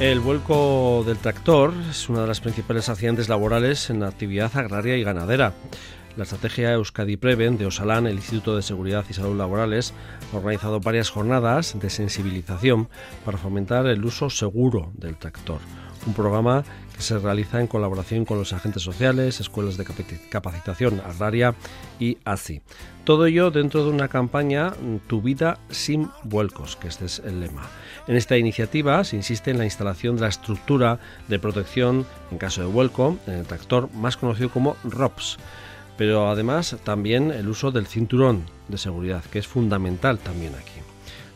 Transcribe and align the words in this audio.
El 0.00 0.20
vuelco 0.20 1.04
del 1.06 1.18
tractor 1.18 1.74
es 1.90 2.08
una 2.08 2.22
de 2.22 2.26
las 2.26 2.40
principales 2.40 2.88
accidentes 2.88 3.28
laborales 3.28 3.90
en 3.90 4.00
la 4.00 4.08
actividad 4.08 4.50
agraria 4.56 4.96
y 4.96 5.02
ganadera. 5.02 5.52
La 6.16 6.22
estrategia 6.22 6.72
Euskadi 6.72 7.18
Preven 7.18 7.58
de 7.58 7.66
Osalán, 7.66 8.06
el 8.06 8.14
Instituto 8.14 8.56
de 8.56 8.62
Seguridad 8.62 9.04
y 9.10 9.12
Salud 9.12 9.36
Laborales, 9.36 9.92
ha 10.32 10.38
organizado 10.38 10.80
varias 10.80 11.10
jornadas 11.10 11.78
de 11.78 11.90
sensibilización 11.90 12.88
para 13.26 13.36
fomentar 13.36 13.86
el 13.88 14.02
uso 14.02 14.30
seguro 14.30 14.90
del 14.94 15.18
tractor. 15.18 15.60
Un 16.06 16.14
programa 16.14 16.64
que 16.94 17.02
se 17.02 17.18
realiza 17.18 17.60
en 17.60 17.66
colaboración 17.66 18.24
con 18.24 18.38
los 18.38 18.52
agentes 18.52 18.82
sociales, 18.82 19.40
escuelas 19.40 19.76
de 19.76 19.86
capacitación 20.30 21.00
agraria 21.00 21.54
y 21.98 22.18
ASI. 22.24 22.62
Todo 23.04 23.26
ello 23.26 23.50
dentro 23.50 23.84
de 23.84 23.90
una 23.90 24.08
campaña 24.08 24.72
Tu 25.08 25.22
vida 25.22 25.58
sin 25.70 26.10
vuelcos, 26.24 26.76
que 26.76 26.88
este 26.88 27.06
es 27.06 27.20
el 27.20 27.40
lema. 27.40 27.62
En 28.06 28.16
esta 28.16 28.36
iniciativa 28.36 29.02
se 29.04 29.16
insiste 29.16 29.50
en 29.50 29.58
la 29.58 29.64
instalación 29.64 30.16
de 30.16 30.22
la 30.22 30.28
estructura 30.28 31.00
de 31.28 31.38
protección 31.38 32.06
en 32.30 32.38
caso 32.38 32.60
de 32.60 32.68
vuelco 32.68 33.18
en 33.26 33.34
el 33.34 33.46
tractor, 33.46 33.92
más 33.94 34.16
conocido 34.16 34.50
como 34.50 34.76
ROPS, 34.84 35.38
pero 35.96 36.30
además 36.30 36.76
también 36.84 37.30
el 37.30 37.48
uso 37.48 37.70
del 37.70 37.86
cinturón 37.86 38.44
de 38.68 38.78
seguridad, 38.78 39.24
que 39.24 39.38
es 39.38 39.46
fundamental 39.46 40.18
también 40.18 40.54
aquí. 40.54 40.80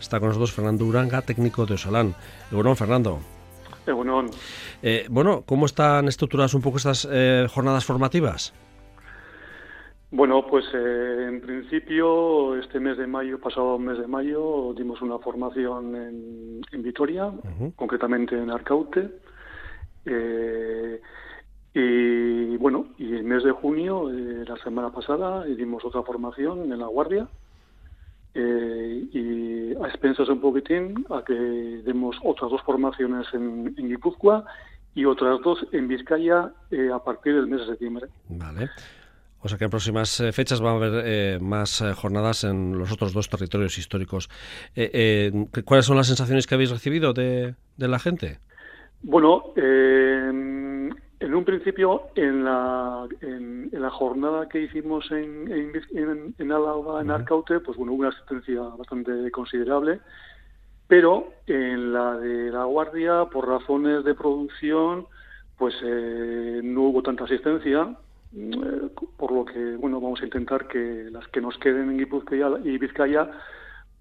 Está 0.01 0.21
con 0.21 0.29
nosotros 0.29 0.53
Fernando 0.53 0.85
Uranga, 0.85 1.23
técnico 1.23 1.65
de 1.65 1.75
Osalán. 1.75 2.15
Bueno, 2.51 2.75
Fernando. 2.75 3.34
Eh, 4.83 5.07
bueno, 5.11 5.43
¿cómo 5.47 5.67
están 5.67 6.09
estructuradas 6.09 6.55
un 6.55 6.63
poco 6.63 6.79
estas 6.79 7.09
eh, 7.11 7.47
jornadas 7.51 7.85
formativas? 7.85 8.55
Bueno, 10.11 10.47
pues 10.47 10.65
eh, 10.73 11.27
en 11.29 11.41
principio 11.41 12.57
este 12.57 12.79
mes 12.79 12.97
de 12.97 13.07
mayo, 13.07 13.41
pasado 13.41 13.79
mes 13.79 13.99
de 13.99 14.07
mayo, 14.07 14.73
dimos 14.77 15.03
una 15.03 15.19
formación 15.19 15.97
en, 15.97 16.83
Vitoria, 16.83 17.33
concretamente 17.77 18.41
en 18.41 18.51
Arcaute. 18.51 19.11
Eh, 20.07 21.01
y 21.73 22.57
bueno, 22.59 22.87
y 22.99 23.15
el 23.15 23.25
mes 23.25 23.43
de 23.43 23.51
junio, 23.51 24.09
la 24.11 24.57
semana 24.59 24.91
pasada, 24.91 25.45
dimos 25.45 25.85
otra 25.85 26.03
formación 26.03 26.73
en 26.73 26.79
La 26.79 26.87
Guardia. 26.87 27.27
Y 28.35 29.75
a 29.75 29.87
expensas 29.87 30.29
un 30.29 30.41
poquitín 30.41 31.07
a 31.11 31.23
que 31.25 31.35
demos 31.35 32.17
otras 32.25 32.51
dos 32.51 32.63
formaciones 32.63 33.27
en, 33.33 33.75
en 33.77 33.89
Guipúzcoa 33.89 34.45
y 34.95 35.05
otras 35.05 35.41
dos 35.43 35.65
en 35.73 35.89
Vizcaya 35.89 36.53
a 36.93 37.05
partir 37.05 37.35
del 37.35 37.47
mes 37.47 37.61
de 37.61 37.67
septiembre. 37.67 38.07
Vale. 38.29 38.71
O 39.45 39.49
sea 39.49 39.59
que 39.59 39.65
en 39.65 39.71
próximas 39.71 40.21
eh, 40.21 40.33
fechas 40.33 40.65
va 40.65 40.71
a 40.71 40.77
haber 40.77 41.03
eh, 41.05 41.39
más 41.39 41.83
eh, 41.83 41.93
jornadas 41.93 42.45
en 42.45 42.79
los 42.79 42.91
otros 42.91 43.13
dos 43.13 43.29
territorios 43.29 43.77
históricos. 43.77 44.31
¿Cuáles 45.67 45.85
son 45.85 45.99
las 45.99 46.07
sensaciones 46.07 46.47
que 46.47 46.55
habéis 46.55 46.71
recibido 46.71 47.13
de, 47.13 47.55
la 47.77 47.99
gente? 47.99 48.39
Bueno, 49.03 49.53
en 49.55 50.24
un 50.24 50.24
principio, 51.75 52.03
en 52.15 52.45
la, 52.45 53.07
en, 53.21 53.71
la 53.73 53.91
jornada 53.91 54.49
que 54.49 54.63
hicimos 54.63 55.11
en, 55.11 55.51
en, 55.51 56.35
en 56.39 56.53
Álava, 56.53 57.01
en 57.01 57.11
Arcaute, 57.11 57.61
pues 57.61 57.77
bueno, 57.77 57.93
hubo 57.93 58.01
una 58.01 58.11
asistencia 58.11 58.61
bastante 58.79 59.31
considerable, 59.31 60.01
pero 60.87 61.33
en 61.47 61.93
la 61.93 62.17
de 62.17 62.51
La 62.51 62.65
Guardia, 62.65 63.25
por 63.33 63.49
razones 63.49 64.05
de 64.05 64.15
producción, 64.15 65.07
pues 65.59 65.75
no 65.83 66.83
hubo 66.83 67.03
tanta 67.03 67.25
asistencia 67.25 67.97
eh, 68.37 68.89
por 69.17 69.31
lo 69.31 69.45
que 69.45 69.77
bueno 69.77 70.01
vamos 70.01 70.21
a 70.21 70.25
intentar 70.25 70.67
que 70.67 71.09
las 71.13 71.29
que 71.29 71.41
nos 71.41 71.57
queden 71.59 71.91
en 71.91 71.99
Guipúzcoa 71.99 72.59
y 72.65 72.79
Vizcaya 72.79 73.31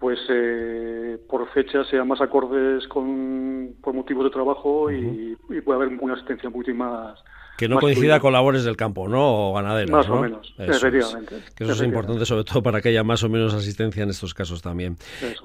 pues 0.04 0.18
eh, 0.28 1.16
por 1.30 1.50
fecha 1.54 1.82
sean 1.84 2.06
más 2.06 2.20
acordes 2.20 2.86
con 2.88 3.74
por 3.80 3.94
motivos 3.94 4.24
de 4.24 4.30
trabajo 4.30 4.92
y, 4.92 5.34
puede 5.64 5.76
haber 5.82 5.98
una 5.98 6.12
asistencia 6.12 6.50
un 6.50 6.52
poquito 6.52 6.74
más 6.74 7.18
que 7.56 7.68
no 7.70 7.78
coincida 7.78 8.20
con 8.20 8.34
labores 8.34 8.64
del 8.64 8.76
campo, 8.76 9.08
¿no? 9.08 9.48
O 9.48 9.54
ganaderos, 9.54 9.90
Más 9.90 10.08
o 10.10 10.20
menos, 10.20 10.54
efectivamente. 10.58 11.36
Que 11.56 11.64
eso 11.64 11.72
es 11.72 11.80
importante, 11.80 12.26
sobre 12.26 12.44
todo 12.44 12.62
para 12.62 12.82
que 12.82 12.90
haya 12.90 13.02
más 13.02 13.22
o 13.22 13.30
menos 13.30 13.54
asistencia 13.54 14.02
en 14.02 14.10
estos 14.10 14.34
casos 14.34 14.60
también. 14.60 14.98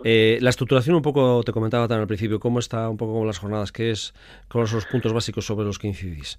Eh, 0.03 0.39
la 0.41 0.49
estructuración, 0.49 0.93
un 0.97 1.03
poco, 1.03 1.41
te 1.45 1.53
comentaba 1.53 1.87
también 1.87 2.01
al 2.01 2.07
principio, 2.07 2.41
¿cómo 2.41 2.59
está 2.59 2.89
un 2.89 2.97
poco 2.97 3.13
con 3.13 3.27
las 3.27 3.37
jornadas? 3.37 3.71
¿Qué 3.71 3.91
es, 3.91 4.13
¿Cuáles 4.51 4.71
son 4.71 4.77
los 4.77 4.87
puntos 4.87 5.13
básicos 5.13 5.45
sobre 5.45 5.65
los 5.65 5.79
que 5.79 5.87
incidís? 5.87 6.37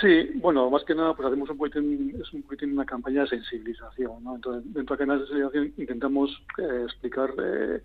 Sí, 0.00 0.30
bueno, 0.36 0.68
más 0.68 0.84
que 0.84 0.94
nada, 0.94 1.14
pues 1.14 1.26
hacemos 1.26 1.48
un 1.48 1.56
poquitín, 1.56 2.14
es 2.20 2.32
un 2.34 2.42
poquitín 2.42 2.72
una 2.72 2.84
campaña 2.84 3.22
de 3.22 3.28
sensibilización, 3.28 4.22
¿no? 4.22 4.36
Entonces, 4.36 4.74
dentro 4.74 4.96
de 4.96 5.06
la 5.06 5.18
sensibilización 5.18 5.72
intentamos 5.78 6.30
eh, 6.58 6.82
explicar 6.84 7.30
eh, 7.42 7.80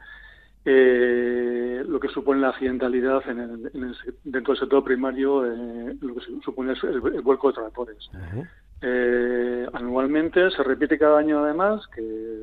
eh, 0.66 1.84
lo 1.88 2.00
que 2.00 2.10
supone 2.10 2.42
la 2.42 2.50
accidentalidad 2.50 3.22
en 3.30 3.40
el, 3.40 3.96
dentro 4.26 4.54
del 4.54 4.60
sector 4.60 4.84
primario, 4.84 5.44
lo 6.02 6.16
que 6.16 6.22
supone 6.44 6.74
el, 6.74 7.00
vuelco 7.22 7.48
de 7.48 7.54
tractores. 7.54 8.10
anualmente 9.74 10.52
se 10.52 10.64
repite 10.64 11.00
cada 11.00 11.20
año 11.20 11.44
además 11.46 11.88
que 11.96 12.42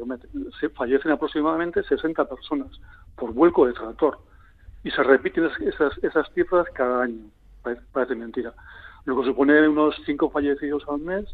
se 0.61 0.71
fallecen 0.71 1.13
aproximadamente 1.13 1.83
60 1.83 2.25
personas 2.27 2.71
por 3.17 3.35
vuelco 3.35 3.67
de 3.67 3.75
tractor 3.75 4.19
y 4.83 4.91
se 4.91 5.03
repiten 5.03 5.51
esas, 5.61 5.93
esas 6.03 6.33
cifras 6.33 6.67
cada 6.75 7.03
año. 7.03 7.27
parece 7.93 8.15
mentira 8.15 8.55
lo 9.05 9.21
que 9.21 9.27
supone 9.27 9.69
unos 9.69 9.97
cinco 10.07 10.31
fallecidos 10.31 10.85
al 10.89 11.01
mes 11.01 11.25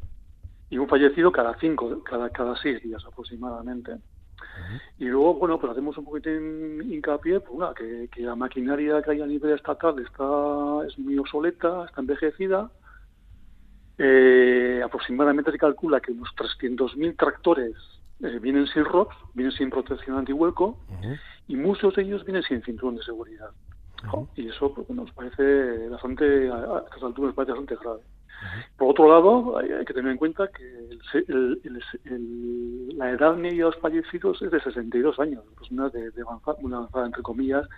y 0.70 0.78
un 0.78 0.88
fallecido 0.88 1.32
cada 1.32 1.58
cinco, 1.58 2.02
cada, 2.04 2.30
cada 2.30 2.56
seis 2.56 2.82
días 2.82 3.04
aproximadamente. 3.04 3.96
Y 4.98 5.06
luego, 5.06 5.34
bueno, 5.34 5.58
pues 5.58 5.72
hacemos 5.72 5.96
un 5.98 6.04
poquitín 6.04 6.92
hincapié, 6.92 7.40
pues, 7.40 7.74
que, 7.76 8.08
que, 8.12 8.22
la 8.22 8.36
maquinaria 8.36 9.02
que 9.02 9.12
hay 9.12 9.20
a 9.20 9.26
nivel 9.26 9.54
estatal 9.54 9.98
está 9.98 10.86
es 10.86 10.98
muy 10.98 11.18
obsoleta, 11.18 11.84
está 11.86 12.00
envejecida. 12.00 12.70
Eh, 13.98 14.80
aproximadamente 14.84 15.50
se 15.50 15.58
calcula 15.58 16.00
que 16.00 16.12
unos 16.12 16.28
300.000 16.36 17.16
tractores 17.16 17.74
eh, 18.22 18.38
vienen 18.40 18.66
sin 18.68 18.84
ROPS, 18.84 19.16
vienen 19.34 19.52
sin 19.52 19.70
protección 19.70 20.18
antihuelco, 20.18 20.78
y 21.48 21.56
muchos 21.56 21.94
de 21.96 22.02
ellos 22.02 22.24
vienen 22.24 22.42
sin 22.42 22.62
cinturón 22.62 22.96
de 22.96 23.02
seguridad. 23.02 23.50
Y 24.36 24.48
eso 24.48 24.72
pues, 24.72 24.88
nos 24.90 25.10
parece 25.12 25.88
bastante, 25.88 26.50
a 26.50 26.82
estas 26.86 27.02
alturas 27.02 27.28
nos 27.28 27.34
parece 27.34 27.52
bastante 27.52 27.76
grave. 27.76 28.00
Por 28.76 28.90
otro 28.90 29.08
lado, 29.08 29.58
hay, 29.58 29.84
que 29.84 29.94
tener 29.94 30.12
en 30.12 30.18
cuenta 30.18 30.48
que 30.48 30.96
la 32.94 33.10
edad 33.10 33.34
media 33.34 33.64
de 33.64 33.70
los 33.70 33.76
fallecidos 33.78 34.40
es 34.42 34.50
de 34.50 34.60
62 34.60 35.18
años, 35.18 35.44
personas 35.56 35.92
de, 35.92 36.10
de 36.10 36.22
avanzada, 36.22 36.56
una 36.60 36.76
avanzada, 36.76 37.06
entre 37.06 37.22
comillas, 37.22 37.68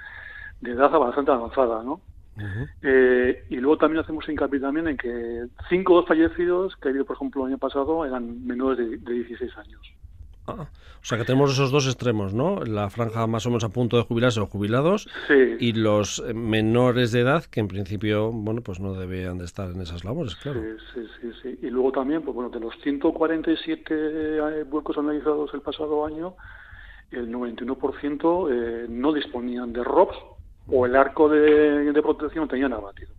de 0.60 0.72
edad 0.72 0.90
bastante 0.90 1.30
avanzada, 1.30 1.82
¿no? 1.82 2.00
eh, 2.82 3.44
y 3.50 3.56
luego 3.56 3.76
también 3.76 4.02
hacemos 4.02 4.26
hincapié 4.28 4.60
también 4.60 4.88
en 4.88 4.96
que 4.96 5.46
cinco 5.68 5.94
de 5.94 6.00
los 6.00 6.08
fallecidos 6.08 6.76
que 6.76 6.88
ha 6.88 6.90
habido, 6.90 7.04
por 7.04 7.16
ejemplo, 7.16 7.42
el 7.42 7.52
año 7.52 7.58
pasado 7.58 8.04
eran 8.04 8.46
menores 8.46 8.78
de, 8.78 8.98
de 8.98 9.12
16 9.12 9.56
años. 9.58 9.80
Ah, 10.58 10.68
o 11.02 11.04
sea 11.04 11.16
que 11.16 11.24
tenemos 11.24 11.52
esos 11.52 11.70
dos 11.70 11.86
extremos, 11.86 12.34
¿no? 12.34 12.60
La 12.64 12.90
franja 12.90 13.26
más 13.26 13.46
o 13.46 13.50
menos 13.50 13.64
a 13.64 13.70
punto 13.70 13.96
de 13.96 14.02
jubilarse 14.02 14.40
o 14.40 14.46
jubilados 14.46 15.08
y 15.58 15.72
los 15.72 16.22
menores 16.34 17.12
de 17.12 17.20
edad 17.20 17.44
que 17.44 17.60
en 17.60 17.68
principio, 17.68 18.30
bueno, 18.30 18.60
pues 18.60 18.80
no 18.80 18.94
deberían 18.94 19.38
de 19.38 19.44
estar 19.44 19.70
en 19.70 19.80
esas 19.80 20.04
labores, 20.04 20.36
claro. 20.36 20.60
Sí, 20.94 21.00
sí, 21.20 21.30
sí. 21.42 21.58
Y 21.62 21.70
luego 21.70 21.92
también, 21.92 22.22
pues 22.22 22.34
bueno, 22.34 22.50
de 22.50 22.60
los 22.60 22.74
147 22.82 23.94
eh, 23.94 24.64
vuelcos 24.64 24.98
analizados 24.98 25.52
el 25.54 25.62
pasado 25.62 26.04
año, 26.04 26.34
el 27.10 27.32
91% 27.32 28.48
eh, 28.50 28.86
no 28.88 29.12
disponían 29.12 29.72
de 29.72 29.82
ROPS 29.82 30.16
o 30.68 30.86
el 30.86 30.96
arco 30.96 31.28
de, 31.28 31.92
protección 32.02 32.48
tenían 32.48 32.72
abatido. 32.72 33.10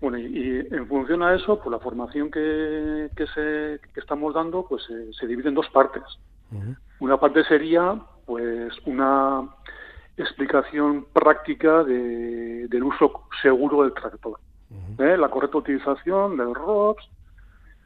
Bueno, 0.00 0.18
y, 0.18 0.66
en 0.70 0.86
función 0.88 1.22
a 1.22 1.34
eso, 1.34 1.58
pues 1.58 1.70
la 1.70 1.78
formación 1.78 2.30
que, 2.30 3.08
que, 3.16 3.26
se, 3.28 3.80
que 3.92 4.00
estamos 4.00 4.34
dando 4.34 4.66
pues 4.66 4.82
eh, 4.90 5.10
se 5.18 5.26
divide 5.26 5.48
en 5.48 5.54
dos 5.54 5.68
partes. 5.70 6.02
Una 7.00 7.18
parte 7.18 7.44
sería 7.44 8.00
pues 8.24 8.72
una 8.86 9.48
explicación 10.16 11.06
práctica 11.12 11.84
de, 11.84 12.68
del 12.68 12.84
uso 12.84 13.22
seguro 13.42 13.82
del 13.82 13.92
tractor, 13.92 14.38
¿eh? 14.98 15.16
la 15.16 15.28
correcta 15.28 15.58
utilización 15.58 16.36
del 16.36 16.54
ROPS 16.54 17.08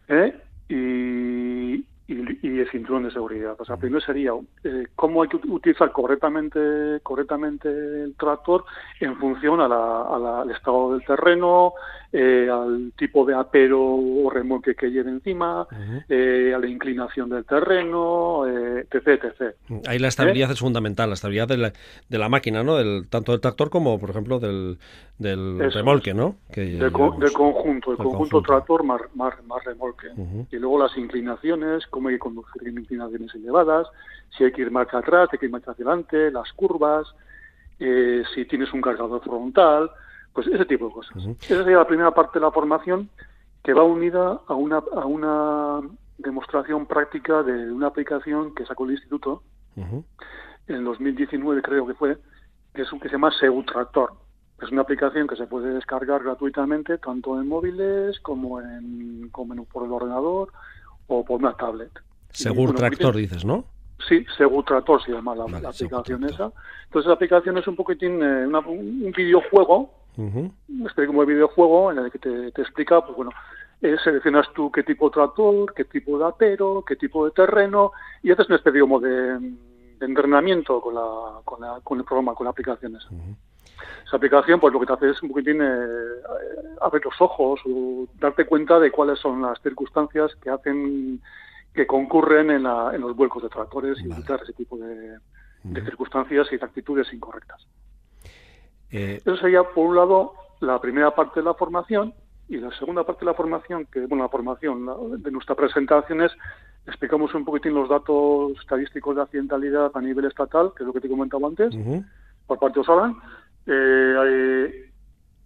¿eh? 0.09 0.41
y, 0.69 1.85
y, 2.11 2.59
el 2.59 2.71
cinturón 2.71 3.05
de 3.05 3.11
seguridad. 3.11 3.57
O 3.59 3.65
sea, 3.65 3.77
primero 3.77 4.01
sería 4.01 4.33
eh, 4.65 4.87
cómo 4.97 5.23
hay 5.23 5.29
que 5.29 5.37
utilizar 5.37 5.93
correctamente, 5.93 7.01
correctamente 7.03 7.69
el 7.69 8.15
tractor 8.17 8.65
en 8.99 9.17
función 9.17 9.61
al 9.61 10.51
estado 10.51 10.93
del 10.93 11.05
terreno, 11.05 11.75
eh, 12.13 12.49
al 12.51 12.93
tipo 12.97 13.25
de 13.25 13.35
apero 13.35 13.81
o 13.81 14.29
remolque 14.31 14.75
que 14.75 14.91
lleve 14.91 15.11
encima, 15.11 15.67
eh, 16.09 16.53
a 16.55 16.59
la 16.59 16.67
inclinación 16.67 17.31
del 17.31 17.45
terreno, 17.45 18.47
etc, 18.47 19.25
etc. 19.25 19.55
Ahí 19.87 19.99
la 19.99 20.09
estabilidad 20.09 20.51
es 20.51 20.59
fundamental, 20.59 21.09
la 21.09 21.15
estabilidad 21.15 21.49
de 21.49 21.57
la, 21.57 21.73
de 22.09 22.19
la 22.19 22.29
máquina, 22.29 22.65
¿no? 22.65 22.77
Del, 22.77 23.09
tanto 23.09 23.33
del 23.33 23.41
tractor 23.41 23.71
como, 23.71 23.99
por 23.99 24.11
ejemplo, 24.11 24.41
del, 24.41 24.79
del 25.19 25.73
remolque, 25.73 26.15
¿no? 26.15 26.37
Que 26.51 26.63
del, 26.63 26.91
conjunto, 26.91 27.93
el 27.93 27.99
conjunto, 27.99 28.43
tractor 28.43 28.83
más, 28.83 29.03
más, 29.15 29.35
remolque. 29.65 30.09
Y 30.51 30.57
luego 30.57 30.79
las 30.79 30.97
inclinaciones, 30.97 31.87
cómo 31.89 32.09
hay 32.09 32.17
que 32.17 32.21
conducir 32.21 32.67
en 32.67 32.79
inclinaciones 32.79 33.35
elevadas, 33.35 33.87
si 34.37 34.45
hay 34.45 34.53
que 34.53 34.63
ir 34.63 34.71
marcha 34.71 34.99
atrás, 34.99 35.29
hay 35.33 35.39
que 35.39 35.47
ir 35.47 35.53
marcha 35.53 35.73
adelante, 35.73 36.31
las 36.31 36.53
curvas, 36.53 37.07
eh, 37.79 38.23
si 38.35 38.45
tienes 38.47 38.73
un 38.73 38.81
cargador 38.81 39.23
frontal, 39.23 39.91
Pues 40.33 40.47
ese 40.47 40.65
tipo 40.65 40.89
de 40.89 40.95
cosas. 40.95 41.17
Esa 41.41 41.65
sería 41.65 41.79
la 41.79 41.87
primera 41.87 42.13
parte 42.13 42.39
de 42.39 42.45
la 42.45 42.53
formación 42.53 43.09
que 43.63 43.75
va 43.75 43.83
unida 43.83 44.41
a 44.47 44.55
una, 44.55 44.77
a 44.79 45.05
una 45.05 45.81
demostración 46.19 46.87
práctica 46.87 47.43
de 47.43 47.71
una 47.71 47.89
aplicación 47.89 48.55
que 48.55 48.65
sacó 48.65 48.85
el 48.85 48.93
instituto 48.93 49.43
en 50.67 50.85
2019 50.85 51.63
creo 51.63 51.87
que 51.87 51.95
fue, 51.95 52.19
que 52.75 52.83
es 52.83 52.93
un 52.93 53.01
que 53.01 53.09
se 53.09 53.15
llama 53.15 53.33
Segutractor. 53.39 54.13
Es 54.63 54.71
una 54.71 54.83
aplicación 54.83 55.27
que 55.27 55.37
se 55.37 55.47
puede 55.47 55.73
descargar 55.73 56.23
gratuitamente 56.23 56.99
tanto 56.99 57.41
en 57.41 57.49
móviles 57.49 58.21
como 58.21 58.61
en, 58.61 59.29
como 59.33 59.65
por 59.65 59.87
el 59.87 59.93
ordenador 59.93 60.53
o 61.07 61.25
por 61.25 61.41
una 61.41 61.55
tablet. 61.55 61.91
Segur 62.31 62.75
Tractor 62.75 63.17
dices, 63.17 63.45
¿no? 63.45 63.65
Sí, 64.07 64.25
Segutractor 64.37 65.03
se 65.03 65.13
llama 65.13 65.35
la, 65.35 65.45
aplicación 65.45 66.25
esa. 66.25 66.53
Entonces 66.85 67.09
la 67.09 67.15
aplicación 67.15 67.59
es 67.59 67.67
un 67.67 67.77
poquitín 67.77 68.23
eh, 68.23 68.47
un 68.47 69.13
videojuego, 69.17 69.91
uh 70.17 70.51
como 71.07 71.23
el 71.23 71.29
videojuego 71.29 71.93
en 71.93 71.99
el 71.99 72.11
que 72.11 72.19
te, 72.19 72.53
te 72.53 72.63
explica, 72.63 73.05
pues 73.05 73.17
bueno, 73.17 73.31
eh, 73.83 73.97
seleccionas 74.05 74.47
tú 74.55 74.71
qué 74.71 74.83
tipo 74.83 75.09
de 75.09 75.15
tractor, 75.15 75.73
qué 75.75 75.85
tipo 75.85 76.19
de 76.19 76.27
apero, 76.27 76.85
qué 76.87 76.97
tipo 76.97 77.25
de 77.25 77.31
terreno 77.31 77.93
y 78.23 78.31
haces 78.31 78.47
una 78.49 78.57
especie 78.57 78.81
como 78.81 79.01
de, 79.01 79.39
de 79.39 80.07
entrenamiento 80.07 80.81
con, 80.81 80.95
la, 80.95 81.41
con, 81.45 81.61
la, 81.61 81.81
con, 81.83 81.99
el 81.99 82.05
programa, 82.05 82.35
con 82.35 82.45
la 82.45 82.51
aplicación 82.51 82.97
esa. 82.97 83.09
Esa 84.05 84.17
aplicación, 84.17 84.61
pues 84.61 84.73
lo 84.73 84.81
que 84.81 84.87
te 84.87 84.93
hace 84.93 85.11
es 85.11 85.23
un 85.23 85.31
poquitín 85.31 85.63
eh, 85.63 85.87
abrir 86.81 87.05
los 87.05 87.19
ojos 87.21 87.61
o 87.65 88.07
darte 88.19 88.45
cuenta 88.45 88.79
de 88.79 88.91
cuáles 88.91 89.19
son 89.19 89.41
las 89.41 89.61
circunstancias 89.63 90.35
que 90.43 90.51
hacen 90.51 91.23
que 91.73 91.87
concurren 91.87 92.51
en, 92.51 92.65
la, 92.65 92.91
en 92.95 93.01
los 93.01 93.15
vuelcos 93.15 93.43
de 93.45 93.49
tractores 93.49 93.99
y 94.01 94.11
evitar 94.11 94.41
ese 94.43 94.53
tipo 94.53 94.77
de, 94.77 95.19
de 95.63 95.85
circunstancias 95.85 96.49
y 96.51 96.57
de 96.57 96.65
actitudes 96.65 97.13
incorrectas. 97.13 97.65
Eh... 98.91 99.21
Eso 99.25 99.37
sería, 99.37 99.63
por 99.63 99.87
un 99.87 99.97
lado, 99.97 100.35
la 100.61 100.81
primera 100.81 101.15
parte 101.15 101.41
de 101.41 101.47
la 101.47 101.55
formación 101.55 102.15
y 102.49 102.57
la 102.57 102.71
segunda 102.73 103.05
parte 103.05 103.21
de 103.21 103.31
la 103.31 103.35
formación, 103.35 103.87
que 103.87 104.07
bueno, 104.07 104.25
la 104.25 104.29
formación 104.29 105.23
de 105.23 105.31
nuestra 105.31 105.55
presentación 105.55 106.23
es 106.23 106.33
explicamos 106.87 107.33
un 107.35 107.45
poquitín 107.45 107.75
los 107.75 107.89
datos 107.89 108.53
estadísticos 108.59 109.17
de 109.17 109.23
accidentalidad 109.23 109.91
a 109.95 110.01
nivel 110.01 110.25
estatal, 110.25 110.73
que 110.77 110.83
es 110.83 110.87
lo 110.87 110.93
que 110.93 111.01
te 111.01 111.09
comentaba 111.09 111.47
antes, 111.47 111.75
por 112.47 112.59
parte 112.59 112.75
de 112.75 112.81
Osalan. 112.81 113.17
Eh, 113.67 114.91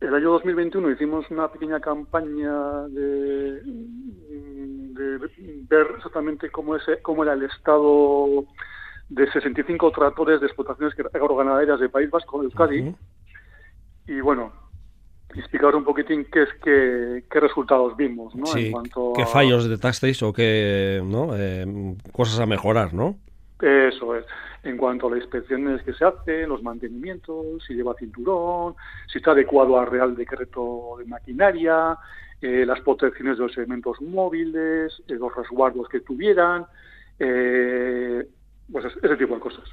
el 0.01 0.15
año 0.15 0.31
2021 0.33 0.91
hicimos 0.91 1.31
una 1.31 1.49
pequeña 1.49 1.81
campaña 1.81 2.83
de, 2.89 3.61
ver 5.69 5.87
exactamente 5.97 6.51
cómo, 6.51 6.77
es, 6.77 6.83
cómo 7.03 7.25
era 7.25 7.35
el 7.35 7.43
estado 7.43 8.45
de 9.09 9.31
65 9.31 9.91
tractores 9.93 10.41
de 10.41 10.47
explotaciones 10.47 10.95
agroganaderas 11.13 11.81
de 11.81 11.89
País 11.89 12.11
Vasco, 12.11 12.43
Euskadi. 12.43 12.95
Y 14.07 14.21
bueno, 14.21 14.53
explicar 15.35 15.75
un 15.75 15.85
poquitín 15.85 16.27
qué 16.33 16.43
es 16.43 16.49
qué, 16.63 17.25
qué 17.31 17.41
resultados 17.41 17.97
vimos, 17.97 18.35
¿no? 18.35 18.45
en 18.57 18.71
cuanto 18.71 19.13
qué 19.17 19.27
fallos 19.27 19.65
detectasteis 19.65 20.23
o 20.23 20.33
qué 20.33 21.03
¿no? 21.05 21.37
Eh, 21.37 21.97
cosas 22.13 22.41
a 22.41 22.47
mejorar, 22.47 22.95
¿no? 22.95 23.17
Eso 23.61 24.15
es. 24.17 24.25
En 24.63 24.77
cuanto 24.77 25.07
a 25.07 25.11
las 25.11 25.21
inspecciones 25.21 25.83
que 25.83 25.93
se 25.93 26.05
hacen, 26.05 26.49
los 26.49 26.63
mantenimientos, 26.63 27.63
si 27.67 27.75
lleva 27.75 27.95
cinturón, 27.95 28.75
si 29.11 29.19
está 29.19 29.33
adecuado 29.33 29.79
al 29.79 29.87
Real 29.87 30.17
Decreto 30.17 30.97
de 30.99 31.05
Maquinaria, 31.05 31.99
eh, 32.41 32.65
las 32.67 32.81
protecciones 32.81 33.39
de 33.39 33.45
los 33.45 33.57
elementos 33.57 34.01
móviles, 34.01 35.03
eh, 35.09 35.15
los 35.15 35.35
resguardos 35.35 35.89
que 35.89 36.01
tuvieran, 36.01 36.67
eh, 37.19 38.27
pues 38.71 38.85
ese 39.03 39.17
tipo 39.17 39.35
de 39.35 39.41
cosas. 39.41 39.65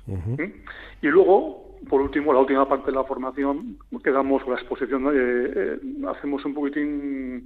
Y 1.01 1.07
luego, 1.07 1.77
por 1.89 2.01
último, 2.01 2.33
la 2.33 2.39
última 2.39 2.67
parte 2.67 2.87
de 2.87 2.97
la 2.97 3.03
formación, 3.03 3.77
quedamos 4.03 4.43
con 4.43 4.53
la 4.53 4.59
exposición, 4.59 5.07
eh, 5.07 5.11
eh, 5.15 5.79
hacemos 6.09 6.43
un 6.45 6.53
poquitín, 6.53 7.45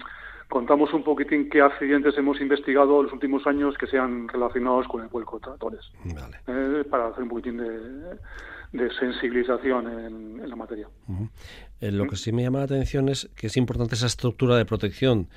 contamos 0.50 0.94
un 0.94 1.04
poquitín 1.04 1.50
qué 1.50 1.62
accidentes 1.62 2.18
hemos 2.18 2.42
investigado 2.42 3.00
en 3.00 3.04
los 3.06 3.14
últimos 3.14 3.46
años 3.48 3.78
que 3.78 3.88
sean 3.88 4.28
relacionados 4.28 4.88
con 4.88 5.04
el 5.04 5.08
vuelco 5.08 5.38
de 5.38 5.46
tractores, 5.46 5.92
eh, 6.48 6.84
para 6.90 7.08
hacer 7.08 7.24
un 7.24 7.30
poquitín 7.30 7.58
de, 7.58 8.90
sensibilización 9.00 9.88
en, 9.88 10.50
la 10.50 10.56
materia. 10.56 10.90
lo 11.80 12.08
que 12.08 12.16
sí 12.18 12.34
me 12.34 12.44
llama 12.44 12.60
la 12.60 12.66
atención 12.66 13.08
es 13.08 13.30
que 13.36 13.48
es 13.48 13.56
importante 13.56 13.96
esa 13.96 14.08
estructura 14.08 14.58
de 14.58 14.66
protección 14.66 15.30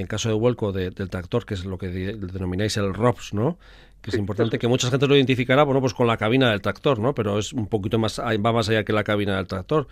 en 0.00 0.06
caso 0.06 0.28
de 0.28 0.34
vuelco 0.34 0.72
del 0.72 1.10
tractor, 1.10 1.46
que 1.46 1.54
es 1.54 1.64
lo 1.64 1.78
que 1.78 1.88
denomináis 1.88 2.76
el 2.76 2.92
ROPS, 2.94 3.34
¿no? 3.34 3.58
que 4.04 4.10
es 4.10 4.18
importante, 4.18 4.58
que 4.58 4.68
mucha 4.68 4.90
gente 4.90 5.06
lo 5.06 5.16
identificará, 5.16 5.62
bueno, 5.62 5.80
pues 5.80 5.94
con 5.94 6.06
la 6.06 6.18
cabina 6.18 6.50
del 6.50 6.60
tractor, 6.60 6.98
¿no? 6.98 7.14
Pero 7.14 7.38
es 7.38 7.54
un 7.54 7.68
poquito 7.68 7.98
más, 7.98 8.20
va 8.20 8.52
más 8.52 8.68
allá 8.68 8.84
que 8.84 8.92
la 8.92 9.02
cabina 9.02 9.36
del 9.36 9.46
tractor. 9.46 9.86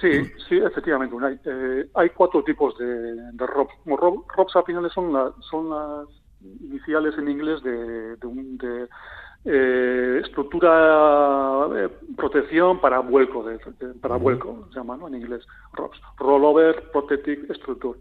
Sí, 0.00 0.24
sí, 0.48 0.56
efectivamente. 0.56 1.14
Hay, 1.22 1.38
eh, 1.44 1.86
hay 1.94 2.08
cuatro 2.10 2.42
tipos 2.44 2.78
de, 2.78 2.86
de 2.86 3.46
ROPS. 3.46 3.74
ROPS 3.84 4.56
al 4.56 4.64
final 4.64 4.90
son, 4.90 5.12
son 5.50 5.68
las 5.68 6.08
iniciales 6.62 7.14
en 7.18 7.28
inglés 7.28 7.62
de, 7.62 8.16
de, 8.16 8.88
eh, 9.48 10.22
estructura 10.24 11.68
eh, 11.76 11.88
protección 12.16 12.80
para 12.80 12.98
vuelco, 12.98 13.44
de, 13.44 13.58
para 14.00 14.16
vuelco 14.16 14.66
se 14.70 14.80
llama 14.80 14.96
¿no? 14.96 15.06
en 15.06 15.14
inglés, 15.14 15.46
ROPS, 15.72 16.00
Rollover 16.18 16.90
Protective 16.90 17.54
Structure. 17.54 17.98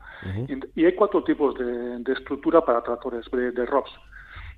y, 0.47 0.81
y, 0.81 0.85
hay 0.85 0.95
cuatro 0.95 1.23
tipos 1.23 1.53
de, 1.55 2.01
estructura 2.11 2.61
para 2.61 2.81
tractores 2.81 3.25
de, 3.31 3.65
ROPS. 3.65 3.91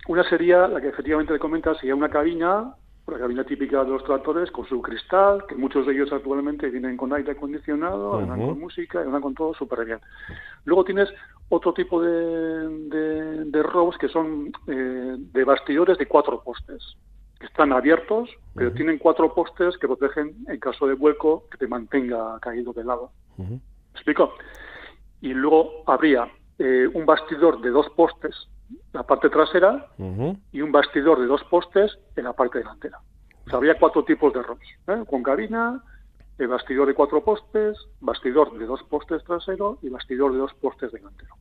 Una 0.08 0.24
sería, 0.30 0.68
la 0.70 0.80
que 0.80 0.88
efectivamente 0.88 1.34
le 1.34 1.40
comenta, 1.40 1.76
sería 1.76 1.94
una 1.94 2.10
cabina, 2.10 2.74
una 3.08 3.20
cabina 3.20 3.44
típica 3.46 3.84
de 3.84 3.92
los 3.92 4.04
tractores 4.04 4.52
con 4.52 4.68
su 4.68 4.82
cristal, 4.82 5.46
que 5.48 5.56
muchos 5.56 5.86
de 5.86 5.94
ellos 5.94 6.12
actualmente 6.12 6.70
vienen 6.70 6.98
con 6.98 7.14
aire 7.14 7.32
acondicionado, 7.32 8.12
con 8.12 8.60
música, 8.60 9.02
y 9.02 9.22
con 9.22 9.34
todo 9.34 9.54
súper 9.54 9.86
bien. 9.86 10.00
Luego 10.66 10.84
tienes 10.84 11.10
otro 11.48 11.74
tipo 11.74 12.02
de, 12.02 12.68
de, 13.46 13.64
robos 13.64 13.98
que 13.98 14.10
son 14.10 14.52
eh, 14.68 15.16
de 15.18 15.44
bastidores 15.46 15.98
de 15.98 16.06
cuatro 16.06 16.42
postes, 16.44 16.98
que 17.40 17.46
están 17.46 17.72
abiertos, 17.72 18.30
pero 18.54 18.74
tienen 18.74 18.98
cuatro 18.98 19.34
postes 19.34 19.78
que 19.78 19.88
protegen 19.88 20.36
en 20.48 20.60
caso 20.60 20.86
de 20.86 20.96
vuelco 20.96 21.46
que 21.50 21.58
te 21.58 21.68
mantenga 21.68 22.38
caído 22.42 22.74
de 22.74 22.84
lado. 22.84 23.12
¿Me 23.38 23.60
explico? 23.94 24.34
Y 25.22 25.34
luego 25.34 25.84
habría 25.86 26.28
eh, 26.60 26.90
un 26.94 27.06
bastidor 27.06 27.62
de 27.62 27.70
dos 27.70 27.88
postes 27.96 28.50
la 28.94 29.04
parte 29.04 29.30
trasera 29.30 29.88
y 30.52 30.62
un 30.62 30.72
bastidor 30.72 31.20
de 31.20 31.28
dos 31.28 31.44
postes 31.50 31.98
en 32.16 32.24
la 32.24 32.34
parte 32.34 32.60
delantera. 32.60 33.00
O 33.46 33.50
sea, 33.50 33.60
había 33.60 33.78
cuatro 33.80 34.04
tipos 34.04 34.34
de 34.34 34.42
ROMs, 34.42 34.68
¿eh? 34.88 35.04
con 35.08 35.24
cabina, 35.24 35.82
el 36.38 36.48
bastidor 36.48 36.88
de 36.88 36.94
cuatro 36.94 37.24
postes, 37.24 37.78
bastidor 38.02 38.58
de 38.58 38.66
dos 38.66 38.82
postes 38.90 39.24
trasero 39.24 39.80
y 39.82 39.90
bastidor 39.90 40.34
de 40.34 40.40
dos 40.40 40.54
postes 40.56 40.92
delantero. 40.92 41.36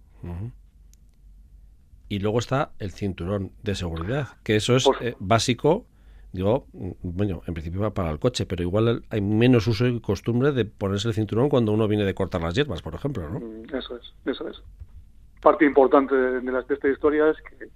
Y 2.08 2.20
luego 2.20 2.38
está 2.38 2.70
el 2.78 2.92
cinturón 2.92 3.52
de 3.62 3.74
seguridad, 3.74 4.28
que 4.44 4.56
eso 4.56 4.76
es 4.76 4.88
eh, 5.00 5.16
básico, 5.18 5.86
digo, 6.32 6.66
bueno, 7.02 7.42
en 7.46 7.54
principio 7.54 7.80
va 7.80 7.94
para 7.94 8.10
el 8.10 8.20
coche, 8.20 8.46
pero 8.46 8.62
igual 8.62 9.04
hay 9.10 9.20
menos 9.20 9.66
uso 9.66 9.86
y 9.86 10.00
costumbre 10.00 10.52
de 10.52 10.64
ponerse 10.64 11.08
el 11.08 11.14
cinturón 11.14 11.48
cuando 11.48 11.72
uno 11.72 11.88
viene 11.88 12.04
de 12.04 12.14
cortar 12.14 12.42
las 12.42 12.54
hierbas, 12.54 12.82
por 12.82 12.94
ejemplo, 12.94 13.28
¿no? 13.28 13.40
Mm, 13.40 13.74
eso 13.74 13.96
es, 13.96 14.14
eso 14.24 14.48
es 14.48 14.62
parte 15.40 15.64
importante 15.64 16.14
de, 16.14 16.40
de, 16.40 16.64
esta 16.68 16.88
historia 16.88 17.30
es 17.30 17.36
que, 17.42 17.68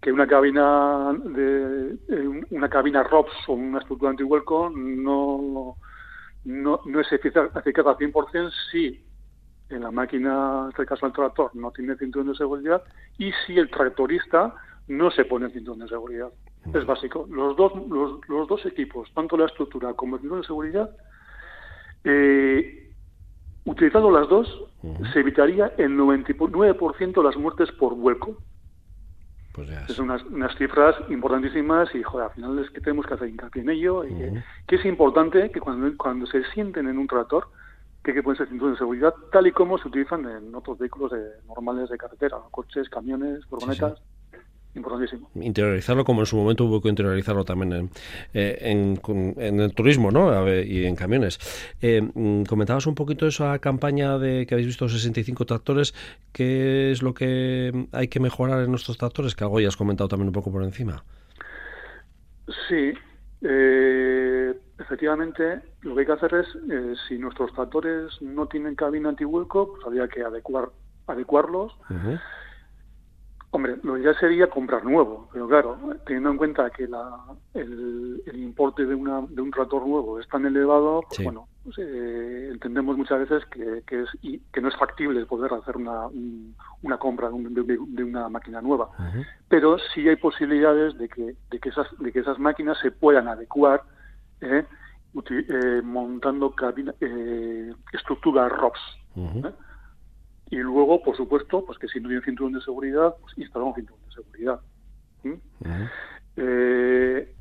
que 0.00 0.12
una 0.12 0.26
cabina 0.26 1.12
de 1.24 1.98
una 2.50 2.68
cabina 2.68 3.02
ROPS 3.02 3.48
o 3.48 3.52
una 3.54 3.78
estructura 3.78 4.10
antihuelco 4.10 4.70
no, 4.70 5.76
no, 6.44 6.80
no 6.84 7.00
es 7.00 7.12
eficaz, 7.12 7.54
eficaz 7.56 7.86
al 7.86 7.96
100% 7.96 8.50
si 8.70 9.04
en 9.70 9.82
la 9.82 9.90
máquina, 9.90 10.62
en 10.64 10.68
este 10.70 10.86
caso 10.86 11.06
el 11.06 11.12
tractor, 11.12 11.54
no 11.54 11.70
tiene 11.70 11.96
cinturón 11.96 12.28
de 12.28 12.34
seguridad 12.34 12.82
y 13.18 13.32
si 13.46 13.58
el 13.58 13.70
tractorista 13.70 14.54
no 14.88 15.10
se 15.10 15.24
pone 15.24 15.46
el 15.46 15.52
cinturón 15.52 15.80
de 15.80 15.88
seguridad. 15.88 16.28
Es 16.74 16.84
básico. 16.86 17.26
Los 17.30 17.56
dos, 17.56 17.72
los, 17.88 18.28
los 18.28 18.48
dos 18.48 18.64
equipos, 18.66 19.12
tanto 19.14 19.36
la 19.36 19.46
estructura 19.46 19.94
como 19.94 20.16
el 20.16 20.20
cinturón 20.20 20.42
de 20.42 20.46
seguridad, 20.46 20.90
eh, 22.04 22.91
Utilizando 23.64 24.10
las 24.10 24.28
dos, 24.28 24.48
se 25.12 25.20
evitaría 25.20 25.72
el 25.78 25.96
99% 25.96 27.12
de 27.14 27.22
las 27.22 27.36
muertes 27.36 27.70
por 27.72 27.94
vuelco. 27.94 28.36
Pues 29.52 29.68
es 29.88 29.98
unas, 29.98 30.24
unas, 30.24 30.56
cifras 30.56 30.96
importantísimas 31.10 31.94
y, 31.94 32.02
joder, 32.02 32.28
al 32.28 32.32
final 32.32 32.58
es 32.58 32.70
que 32.70 32.80
tenemos 32.80 33.06
que 33.06 33.14
hacer 33.14 33.28
hincapié 33.28 33.62
en 33.62 33.70
ello. 33.70 34.04
Y 34.04 34.14
que, 34.66 34.76
es 34.76 34.84
importante 34.84 35.50
que 35.50 35.60
cuando, 35.60 35.94
cuando 35.96 36.26
se 36.26 36.42
sienten 36.52 36.88
en 36.88 36.98
un 36.98 37.06
tractor, 37.06 37.48
que, 38.02 38.14
que 38.14 38.22
pueden 38.22 38.38
ser 38.38 38.48
cinturones 38.48 38.78
de 38.78 38.84
seguridad, 38.84 39.14
tal 39.30 39.46
y 39.46 39.52
como 39.52 39.78
se 39.78 39.88
utilizan 39.88 40.28
en 40.28 40.54
otros 40.54 40.78
vehículos 40.78 41.12
de, 41.12 41.22
normales 41.46 41.90
de 41.90 41.98
carretera, 41.98 42.38
coches, 42.50 42.88
camiones, 42.88 43.44
furgonetas 43.46 44.00
importantísimo. 44.74 45.30
Interiorizarlo 45.34 46.04
como 46.04 46.20
en 46.20 46.26
su 46.26 46.36
momento 46.36 46.64
hubo 46.64 46.80
que 46.80 46.88
interiorizarlo 46.88 47.44
también 47.44 47.72
en, 47.72 47.90
eh, 48.32 48.58
en, 48.60 49.60
el 49.60 49.74
turismo 49.74 50.10
¿no? 50.10 50.48
y 50.48 50.86
en 50.86 50.96
camiones. 50.96 51.38
Eh, 51.80 52.00
mm, 52.02 52.44
comentabas 52.44 52.86
un 52.86 52.94
poquito 52.94 53.26
esa 53.26 53.58
campaña 53.58 54.18
de 54.18 54.46
que 54.46 54.54
habéis 54.54 54.68
visto 54.68 54.88
65 54.88 55.44
tractores. 55.44 55.94
¿Qué 56.32 56.90
es 56.90 57.02
lo 57.02 57.14
que 57.14 57.88
hay 57.92 58.08
que 58.08 58.20
mejorar 58.20 58.62
en 58.62 58.70
nuestros 58.70 58.96
tractores? 58.96 59.34
Que 59.34 59.44
algo 59.44 59.60
ya 59.60 59.68
has 59.68 59.76
comentado 59.76 60.08
también 60.08 60.28
un 60.28 60.34
poco 60.34 60.50
por 60.50 60.62
encima. 60.62 61.04
Sí. 62.68 62.92
Eh, 63.42 64.54
efectivamente, 64.78 65.60
lo 65.82 65.94
que 65.94 66.00
hay 66.00 66.06
que 66.06 66.12
hacer 66.12 66.34
es, 66.34 66.46
eh, 66.70 66.94
si 67.08 67.18
nuestros 67.18 67.52
tractores 67.52 68.20
no 68.20 68.46
tienen 68.46 68.74
cabina 68.74 69.10
antihueco, 69.10 69.72
pues 69.72 69.84
habría 69.84 70.08
que 70.08 70.22
adecuar, 70.22 70.70
adecuarlos. 71.06 71.76
Hombre, 73.54 73.76
lo 73.82 73.98
ideal 73.98 74.16
sería 74.18 74.46
comprar 74.48 74.82
nuevo, 74.82 75.28
pero 75.30 75.46
claro, 75.46 75.76
teniendo 76.06 76.30
en 76.30 76.38
cuenta 76.38 76.70
que 76.70 76.88
la, 76.88 77.18
el, 77.52 78.22
importe 78.32 78.86
de, 78.86 78.94
una, 78.94 79.20
de 79.28 79.42
un 79.42 79.50
tractor 79.50 79.86
nuevo 79.86 80.18
es 80.18 80.26
tan 80.28 80.46
elevado, 80.46 81.02
pues 81.06 81.22
bueno, 81.22 81.48
pues, 81.62 81.76
eh, 81.76 82.48
entendemos 82.50 82.96
muchas 82.96 83.18
veces 83.18 83.44
que, 83.50 83.82
que, 83.86 84.04
es, 84.04 84.08
y, 84.22 84.38
que 84.38 84.62
no 84.62 84.68
es 84.68 84.76
factible 84.76 85.26
poder 85.26 85.52
hacer 85.52 85.76
una, 85.76 86.06
una 86.80 86.96
compra 86.96 87.28
de, 87.28 88.02
una 88.02 88.30
máquina 88.30 88.62
nueva. 88.62 88.88
Pero 89.48 89.76
sí 89.92 90.08
hay 90.08 90.16
posibilidades 90.16 90.96
de 90.96 91.10
que, 91.10 91.34
de, 91.50 91.60
que 91.60 91.68
esas, 91.68 91.88
de 91.98 92.10
que 92.10 92.20
esas 92.20 92.38
máquinas 92.38 92.78
se 92.78 92.90
puedan 92.90 93.28
adecuar 93.28 93.82
eh, 94.40 94.64
eh, 95.30 95.82
montando 95.84 96.52
cabina, 96.52 96.94
estructuras 97.92 98.50
ROPS. 98.50 98.80
Y 100.52 100.56
luego, 100.56 101.02
por 101.02 101.16
supuesto, 101.16 101.64
pues 101.64 101.78
que 101.78 101.88
si 101.88 101.98
no 101.98 102.08
tiene 102.08 102.22
cinturón 102.22 102.52
de 102.52 102.60
seguridad, 102.60 103.16
pues 103.22 103.38
instalamos 103.38 103.74
cinturón 103.74 104.02
de 104.04 104.12
seguridad. 104.12 104.60
Eh, 106.36 107.34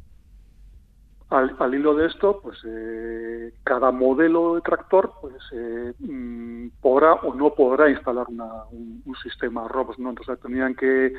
al, 1.29 1.75
hilo 1.75 1.93
de 1.93 2.07
esto, 2.07 2.39
pues 2.41 2.57
eh, 2.65 3.51
cada 3.65 3.91
modelo 3.91 4.55
de 4.55 4.61
tractor 4.61 5.11
pues 5.19 5.35
eh, 5.51 5.93
mm, 5.99 6.67
podrá 6.79 7.15
o 7.15 7.35
no 7.35 7.53
podrá 7.53 7.89
instalar 7.89 8.27
un, 8.29 9.03
sistema 9.21 9.67
ROBS, 9.67 9.99
¿no? 9.99 10.11
Entonces 10.11 10.39
tenían 10.39 10.73
que 10.73 11.13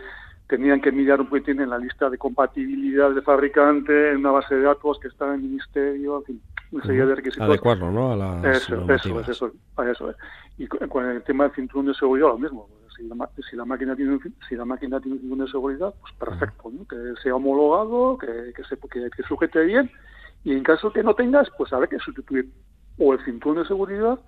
tenían 0.48 0.80
que 0.80 0.92
mirar 0.92 1.20
un 1.20 1.28
poquitín 1.28 1.60
en 1.60 1.68
la 1.68 1.78
lista 1.78 2.08
de 2.08 2.16
compatibilidad 2.16 3.10
de 3.10 3.20
fabricante, 3.20 4.12
en 4.12 4.16
una 4.18 4.30
base 4.30 4.54
de 4.54 4.62
datos 4.62 4.98
que 4.98 5.08
está 5.08 5.26
en 5.26 5.34
el 5.34 5.40
ministerio, 5.42 6.18
en 6.18 6.24
fin, 6.24 6.42
una 6.72 6.84
serie 6.84 7.06
de 7.06 7.14
requisitos. 7.14 7.48
Adecuarlo, 7.48 7.90
¿no? 7.90 8.12
A 8.12 8.16
las 8.16 8.62
eso, 8.62 8.90
eso, 8.90 9.20
eso, 9.20 9.52
eso, 9.90 10.14
Y 10.58 10.66
con 10.66 11.06
el 11.06 11.22
tema 11.22 11.44
del 11.44 11.54
cinturón 11.54 11.86
de 11.86 11.94
seguridad, 11.94 12.28
lo 12.28 12.38
mismo. 12.38 12.68
Si 12.96 13.04
la, 13.04 13.30
si 13.48 13.56
la 13.56 13.64
máquina 13.64 13.96
tiene 13.96 14.18
si 14.48 14.54
la 14.54 14.64
máquina 14.64 15.00
tiene 15.00 15.14
un 15.16 15.20
cinturón 15.20 15.46
de 15.46 15.50
seguridad, 15.50 15.94
pues 16.00 16.12
perfecto, 16.14 16.70
¿no? 16.70 16.86
que 16.86 16.96
sea 17.22 17.36
homologado, 17.36 18.18
que, 18.18 18.52
que, 18.54 18.64
se, 18.64 18.76
que, 18.76 19.10
que 19.10 19.22
sujete 19.22 19.64
bien, 19.64 19.90
y 20.44 20.52
en 20.52 20.62
caso 20.62 20.92
que 20.92 21.02
no 21.02 21.14
tengas, 21.14 21.48
pues 21.56 21.72
habrá 21.72 21.86
que 21.86 21.98
sustituir 21.98 22.50
o 22.98 23.14
el 23.14 23.24
cinturón 23.24 23.62
de 23.62 23.68
seguridad, 23.68 24.18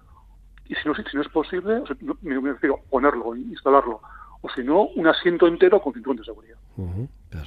y 0.67 0.75
si 0.75 0.89
no, 0.89 0.95
si 0.95 1.03
no 1.13 1.21
es 1.21 1.29
posible, 1.29 1.83
me, 2.23 2.41
me 2.41 2.53
refiero 2.53 2.81
ponerlo, 2.89 3.37
instalarlo, 3.37 4.01
o 4.41 4.49
si 4.51 4.63
no, 4.63 4.85
un 4.97 5.07
asiento 5.07 5.47
entero 5.47 5.81
con 5.81 5.93
cinturón 5.93 6.17
de 6.17 6.25
seguridad. 6.25 6.57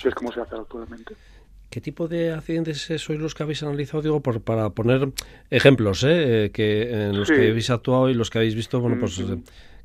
que 0.01 0.09
es 0.09 0.15
como 0.15 0.31
se 0.31 0.41
hace 0.41 0.55
actualmente. 0.55 1.15
¿Qué 1.69 1.81
tipo 1.81 2.07
de 2.07 2.31
accidentes 2.31 2.87
sois 2.97 3.19
los 3.19 3.35
que 3.35 3.43
habéis 3.43 3.61
analizado? 3.63 4.01
Digo, 4.01 4.21
por, 4.21 4.41
para 4.41 4.69
poner 4.69 5.09
ejemplos, 5.49 6.03
¿eh? 6.03 6.45
eh 6.45 6.51
que 6.51 6.91
en 6.91 7.17
los 7.17 7.27
que 7.29 7.49
habéis 7.49 7.69
actuado 7.69 8.09
y 8.09 8.13
los 8.13 8.29
que 8.29 8.37
habéis 8.39 8.55
visto, 8.55 8.79
bueno, 8.79 8.97
pues 8.99 9.21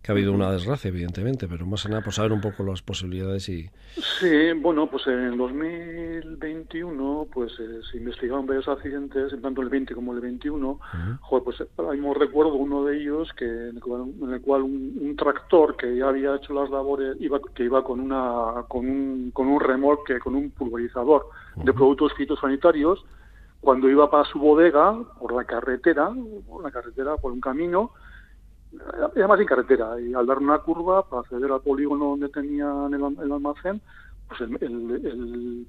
que 0.02 0.10
ha 0.10 0.14
habido 0.14 0.32
una 0.32 0.50
desgracia, 0.50 0.88
evidentemente, 0.88 1.46
pero 1.46 1.64
más 1.64 1.84
que 1.84 1.88
nada 1.88 2.02
por 2.02 2.12
saber 2.12 2.32
un 2.32 2.40
poco 2.40 2.64
las 2.64 2.82
posibilidades 2.82 3.48
y... 3.48 3.70
Sí, 4.18 4.52
bueno, 4.60 4.88
pues 4.88 5.06
en 5.06 5.36
2021 5.36 7.28
pues 7.32 7.52
eh, 7.60 7.80
se 7.88 7.98
investigaron 7.98 8.44
varios 8.44 8.66
accidentes, 8.66 9.32
tanto 9.40 9.62
el 9.62 9.68
20 9.68 9.94
como 9.94 10.12
el 10.12 10.20
21. 10.20 10.80
Joder, 11.20 11.44
pues 11.44 11.62
ahí 11.88 11.98
me 11.98 12.12
recuerdo 12.14 12.54
uno 12.54 12.84
de 12.84 13.00
ellos 13.00 13.32
que 13.36 13.44
en 13.44 13.76
el 13.76 14.40
cual, 14.42 14.62
un, 14.62 15.14
tractor 15.16 15.76
que 15.76 15.96
ya 15.96 16.08
había 16.08 16.34
hecho 16.34 16.52
las 16.52 16.68
labores, 16.70 17.16
iba 17.20 17.38
que 17.54 17.64
iba 17.64 17.84
con 17.84 18.00
una 18.00 18.64
con 18.66 18.88
un, 18.88 19.30
con 19.30 19.46
un 19.46 19.60
remolque, 19.60 20.18
con 20.18 20.34
un 20.34 20.50
pulverizador 20.50 21.28
de 21.56 21.72
productos 21.72 22.12
fitosanitarios, 22.14 23.04
cuando 23.60 23.88
iba 23.88 24.10
para 24.10 24.24
su 24.24 24.40
bodega 24.40 24.98
por 25.20 25.32
la 25.32 25.44
carretera, 25.44 26.10
por 26.48 26.64
la 26.64 26.72
carretera, 26.72 27.16
por 27.18 27.30
un 27.30 27.40
camino, 27.40 27.92
y 28.72 29.18
además 29.18 29.40
en 29.40 29.46
carretera, 29.46 30.00
y 30.00 30.14
al 30.14 30.26
dar 30.26 30.38
una 30.38 30.58
curva 30.58 31.08
para 31.08 31.20
acceder 31.20 31.50
al 31.50 31.60
polígono 31.60 32.10
donde 32.10 32.28
tenían 32.28 32.92
el, 32.94 33.32
almacén, 33.32 33.80
pues 34.28 34.40
el, 34.40 35.66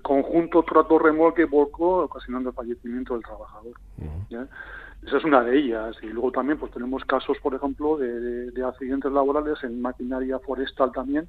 conjunto 0.00 0.62
trato 0.62 0.98
remolque 0.98 1.44
volcó 1.44 2.04
ocasionando 2.04 2.50
el 2.50 2.54
fallecimiento 2.54 3.14
del 3.14 3.22
trabajador. 3.22 3.74
Esa 5.06 5.16
es 5.16 5.24
una 5.24 5.42
de 5.42 5.58
ellas. 5.58 5.96
Y 6.02 6.06
luego 6.06 6.32
también 6.32 6.58
pues 6.58 6.72
tenemos 6.72 7.04
casos, 7.04 7.36
por 7.42 7.54
ejemplo, 7.54 7.96
de, 7.98 8.64
accidentes 8.64 9.12
laborales 9.12 9.62
en 9.64 9.82
maquinaria 9.82 10.38
forestal 10.38 10.92
también, 10.92 11.28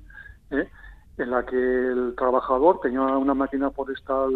¿eh? 0.52 0.70
en 1.18 1.30
la 1.30 1.46
que 1.46 1.56
el 1.56 2.14
trabajador 2.16 2.80
tenía 2.82 3.02
una 3.02 3.34
máquina 3.34 3.70
forestal 3.72 4.32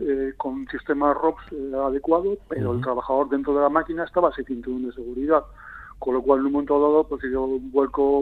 eh, 0.00 0.32
con 0.36 0.66
sistema 0.68 1.14
ROPS 1.14 1.52
eh, 1.52 1.72
adecuado, 1.76 2.38
pero 2.48 2.72
el 2.72 2.80
trabajador 2.80 3.28
dentro 3.28 3.54
de 3.54 3.60
la 3.60 3.68
máquina 3.68 4.04
estaba 4.04 4.32
sin 4.32 4.44
cinturón 4.44 4.86
de 4.86 4.92
seguridad 4.92 5.44
con 6.02 6.14
lo 6.14 6.22
cual 6.22 6.40
en 6.40 6.46
un 6.46 6.52
momento 6.52 6.80
dado 6.80 7.04
pues 7.04 7.22
un 7.22 7.70
vuelco 7.70 8.20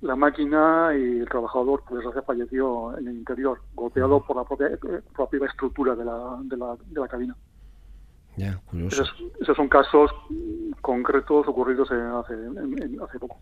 la 0.00 0.16
máquina 0.16 0.92
y 0.96 1.20
el 1.20 1.28
trabajador 1.28 1.82
pues 1.86 2.02
falleció 2.26 2.96
en 2.96 3.06
el 3.06 3.16
interior, 3.16 3.60
golpeado 3.74 4.24
por 4.24 4.36
la 4.36 4.44
propia, 4.44 4.70
propia 5.14 5.46
estructura 5.46 5.94
de 5.94 6.06
la, 6.06 6.38
de 6.42 6.56
la, 6.56 6.74
de 6.86 7.00
la 7.00 7.08
cabina. 7.08 7.36
Ya, 8.36 8.60
curioso. 8.66 9.04
Esos, 9.40 9.56
son 9.56 9.68
casos 9.68 10.10
concretos 10.80 11.46
ocurridos 11.46 11.88
hace, 11.90 12.34
hace 13.02 13.18
poco. 13.18 13.38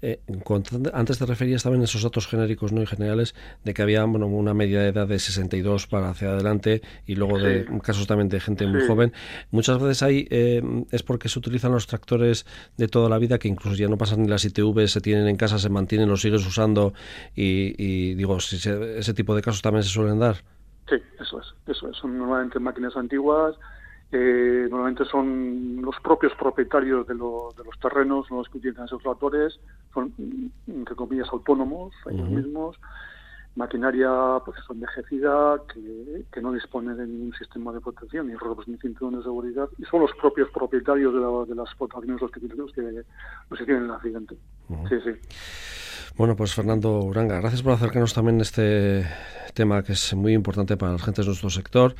Eh, 0.00 0.20
antes 0.92 1.18
te 1.18 1.26
referías 1.26 1.62
también 1.62 1.82
esos 1.82 2.02
datos 2.02 2.26
genéricos 2.26 2.72
no 2.72 2.82
y 2.82 2.86
generales 2.86 3.34
de 3.62 3.74
que 3.74 3.82
había 3.82 4.04
bueno, 4.04 4.26
una 4.26 4.54
media 4.54 4.80
de 4.80 4.88
edad 4.88 5.06
de 5.06 5.18
62 5.18 5.86
para 5.86 6.10
hacia 6.10 6.30
adelante 6.30 6.82
y 7.06 7.14
luego 7.14 7.38
de 7.38 7.66
casos 7.82 8.06
también 8.06 8.28
de 8.28 8.40
gente 8.40 8.66
muy 8.66 8.86
joven. 8.86 9.12
Muchas 9.50 9.80
veces 9.80 10.02
ahí 10.02 10.26
eh, 10.30 10.62
es 10.90 11.02
porque 11.02 11.28
se 11.28 11.38
utilizan 11.38 11.72
los 11.72 11.86
tractores 11.86 12.46
de 12.76 12.88
toda 12.88 13.08
la 13.08 13.18
vida 13.18 13.38
que 13.38 13.48
incluso 13.48 13.76
ya 13.76 13.88
no 13.88 13.98
pasan 13.98 14.22
ni 14.22 14.28
las 14.28 14.44
ITV, 14.44 14.88
se 14.88 15.00
tienen 15.00 15.28
en 15.28 15.36
casa, 15.36 15.58
se 15.58 15.68
mantienen, 15.68 16.08
los 16.08 16.22
sigues 16.22 16.46
usando 16.46 16.94
y, 17.36 18.14
digo, 18.14 18.40
si 18.40 18.56
ese 18.56 19.14
tipo 19.14 19.34
de 19.34 19.42
casos 19.42 19.62
también 19.62 19.82
se 19.82 19.90
suelen 19.90 20.18
dar. 20.18 20.36
Sí, 20.88 20.96
eso 21.20 21.40
es, 21.40 21.54
eso 21.66 21.88
es. 21.88 21.96
Son 21.96 22.18
normalmente 22.18 22.58
máquinas 22.58 22.96
antiguas, 22.96 23.56
eh, 24.12 24.68
normalmente 24.70 25.04
son 25.06 25.80
los 25.82 25.96
propios 26.00 26.32
propietarios 26.34 27.06
de, 27.06 27.14
los 27.14 27.54
terrenos 27.80 28.30
los 28.30 28.48
que 28.48 28.58
utilizan 28.58 28.84
esos 28.84 29.02
tractores, 29.02 29.58
son, 29.92 30.12
entre 30.66 30.94
comillas, 30.94 31.28
autónomos, 31.32 31.94
ellos 32.10 32.28
mismos, 32.28 32.76
maquinaria 33.56 34.10
pues 34.44 34.58
envejecida 34.68 35.56
que, 35.72 36.24
que 36.32 36.40
no 36.40 36.52
dispone 36.52 36.94
de 36.94 37.06
ningún 37.06 37.32
sistema 37.34 37.72
de 37.72 37.80
protección, 37.80 38.28
ni 38.28 38.34
robos 38.34 38.68
ni 38.68 38.76
cinturón 38.78 39.16
de 39.16 39.22
seguridad, 39.22 39.68
y 39.78 39.84
son 39.84 40.00
los 40.00 40.12
propios 40.20 40.50
propietarios 40.50 41.14
de, 41.48 41.54
las 41.54 41.68
explotaciones 41.68 42.20
los 42.20 42.30
que, 42.30 42.40
los 42.40 42.72
que, 42.72 42.82
los 43.50 43.58
que 43.58 43.64
tienen 43.64 43.84
el 43.84 43.90
accidente. 43.90 44.36
Sí, 44.88 44.96
sí. 45.04 45.10
Bueno, 46.16 46.36
pues 46.36 46.54
Fernando 46.54 47.00
Uranga, 47.00 47.40
gracias 47.40 47.62
por 47.62 47.72
acercarnos 47.72 48.14
también 48.14 48.40
este 48.40 49.04
tema 49.54 49.82
que 49.82 49.92
es 49.92 50.14
muy 50.14 50.34
importante 50.34 50.76
para 50.76 50.92
la 50.92 50.98
gente 50.98 51.22
de 51.22 51.28
nuestro 51.28 51.48
sector 51.48 51.94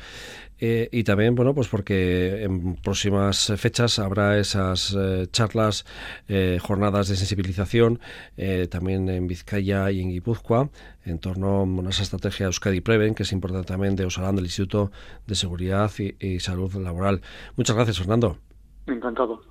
eh, 0.59 0.87
y 0.91 1.03
también, 1.03 1.35
bueno, 1.35 1.53
pues 1.53 1.67
porque 1.67 2.43
en 2.43 2.75
próximas 2.75 3.51
fechas 3.57 3.99
habrá 3.99 4.37
esas 4.37 4.95
eh, 4.97 5.27
charlas, 5.31 5.85
eh, 6.27 6.59
jornadas 6.61 7.09
de 7.09 7.15
sensibilización, 7.15 7.99
también 8.69 9.09
en 9.09 9.27
Vizcaya 9.27 9.91
y 9.91 10.01
en 10.01 10.09
Guipúzcoa, 10.09 10.69
en 11.03 11.19
torno 11.19 11.65
a 11.85 11.89
esa 11.89 12.03
estrategia 12.03 12.45
Euskadi 12.45 12.81
Preven, 12.81 13.15
que 13.15 13.23
es 13.23 13.31
importante 13.31 13.67
también 13.67 13.95
de 13.95 14.05
Osalán, 14.05 14.35
del 14.35 14.45
Instituto 14.45 14.91
de 15.25 15.35
Seguridad 15.35 15.91
y 15.97 16.39
Salud 16.39 16.73
Laboral. 16.75 17.21
Muchas 17.55 17.75
gracias, 17.75 17.97
Fernando. 17.97 18.37
Encantado. 18.87 19.41